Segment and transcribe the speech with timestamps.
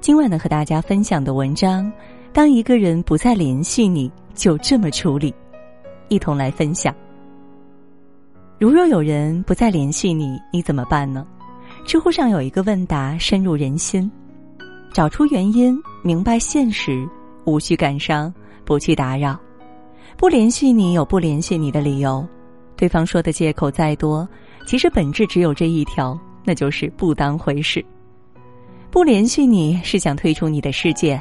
[0.00, 1.92] 今晚呢，和大家分享的文章：
[2.32, 5.32] 当一个人不再联系你，就这么处理。
[6.08, 6.94] 一同来分享。
[8.58, 11.26] 如若有人不再联系你，你怎么办呢？
[11.84, 14.10] 知乎上有一个问答深入人心：
[14.90, 17.06] 找出原因，明白现实，
[17.44, 18.32] 无需感伤，
[18.64, 19.38] 不去打扰。
[20.16, 22.26] 不联系你有不联系你的理由，
[22.74, 24.26] 对方说的借口再多，
[24.66, 27.84] 其实本质只有这一条，那就是不当回事。
[28.90, 31.20] 不联系你是想退出你的世界，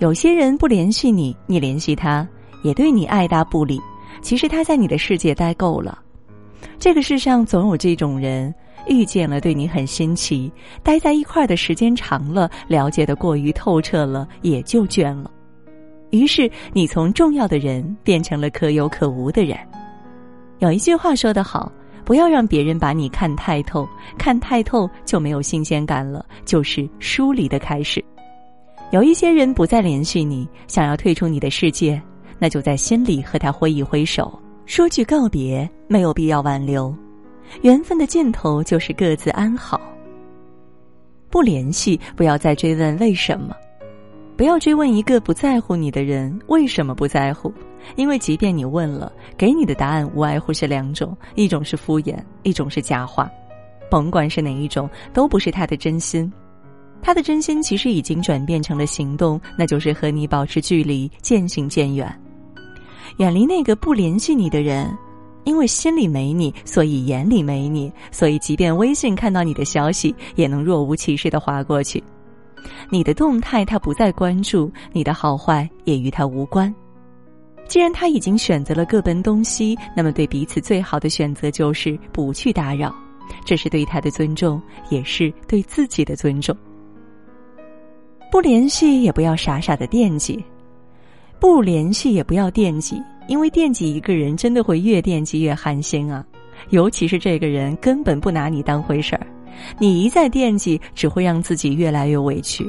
[0.00, 2.26] 有些人不联系你，你联系他，
[2.64, 3.80] 也对你爱答不理。
[4.20, 5.96] 其实他在你的世界待够了。
[6.80, 8.52] 这个世上总有这种人，
[8.88, 10.50] 遇见了对你很新奇，
[10.82, 15.30] 待在一块儿的时间长了，了解的过于透彻了，也就倦了。
[16.10, 19.56] 于是你从重要的人变成了可有可无的人。
[20.58, 21.70] 有一句话说得好。
[22.04, 23.88] 不要让别人把你看太透，
[24.18, 28.04] 看太透就没有新鲜感了，就是疏离的开始。
[28.90, 32.00] 有一些人不再联系你，想要退出你的世界，
[32.38, 36.94] 那就在心里和他挥一挥手，说句告别，没有必要挽留。
[37.62, 39.80] 缘分的尽头就是各自安好。
[41.30, 43.54] 不联系，不要再追问为什么。
[44.42, 47.54] 不要追问一个不在乎你的人为什么不在乎，
[47.94, 53.30] 因为即便你问了，给你的答案无外乎是两种：一种是敷衍，一种是假话。
[53.88, 56.28] 甭管是哪一种，都不是他的真心。
[57.00, 62.12] 他的真心其实已经转变成了行动，那就是和你保持距离，渐行渐远，
[63.18, 64.92] 远离那个不联系你的人。
[65.44, 72.02] 因为心里没你，所以眼里没你，所以即便微信看到你的消息，也能若无其事的划过去。
[72.90, 76.72] 你的动态他不再关注，你的好坏也与他无关。
[77.68, 82.94] 既然他已经选择了各奔东西，那么对彼此最好的选择就是不去打扰，
[83.44, 84.60] 这是对他的尊重，
[84.90, 86.54] 也是对自己的尊重。
[88.30, 90.42] 不联系也不要傻傻的惦记，
[91.38, 96.24] 不联系也不要惦记，因为惦记一个人真的会越惦记越寒心啊，
[96.70, 99.26] 尤其是这个人根本不拿你当回事儿。
[99.78, 102.64] 你一再惦记，只会让自己越来越委屈。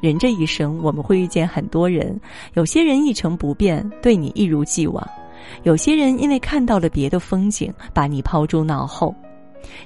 [0.00, 2.20] 人这一生，我们会遇见很多人，
[2.54, 5.02] 有些人一成不变，对你一如既往；
[5.62, 9.14] 有些人因为看到了别的风景，把你抛诸脑后。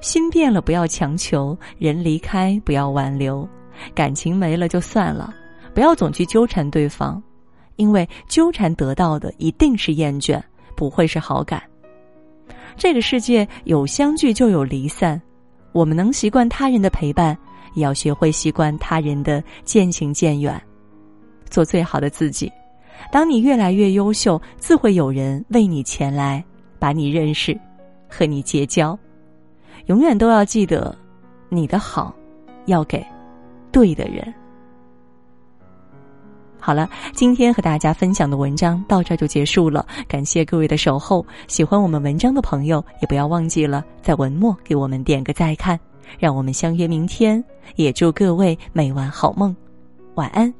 [0.00, 3.48] 心变了，不要强求；人离开，不要挽留。
[3.94, 5.32] 感情没了就算了，
[5.72, 7.22] 不要总去纠缠对方，
[7.76, 10.42] 因为纠缠得到的一定是厌倦，
[10.74, 11.62] 不会是好感。
[12.76, 15.20] 这个世界有相聚就有离散。
[15.72, 17.36] 我们能习惯他人的陪伴，
[17.74, 20.60] 也要学会习惯他人的渐行渐远，
[21.48, 22.50] 做最好的自己。
[23.12, 26.44] 当你越来越优秀，自会有人为你前来，
[26.78, 27.58] 把你认识，
[28.08, 28.98] 和你结交。
[29.86, 30.94] 永远都要记得，
[31.48, 32.14] 你的好，
[32.66, 33.04] 要给
[33.70, 34.34] 对的人。
[36.68, 41.24] 好了，今天和大家分享的文章到这就结束了，感谢各位的守候。
[41.46, 45.80] 喜欢我们文章的朋友，也不要忘记了在文末给我们点个再看，
[46.18, 47.42] 让我们相约明天。
[47.76, 49.56] 也祝各位每晚好梦，
[50.16, 50.52] 晚安。